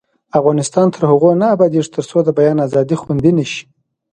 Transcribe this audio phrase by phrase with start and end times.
[0.39, 3.61] افغانستان تر هغو نه ابادیږي، ترڅو د بیان ازادي خوندي نشي.